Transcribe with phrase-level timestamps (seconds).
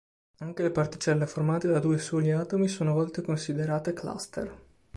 [0.39, 4.57] Anche le particelle formate da due soli atomi sono a volte considerate cluster.